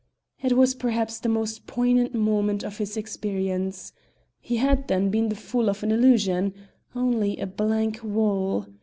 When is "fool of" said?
5.35-5.83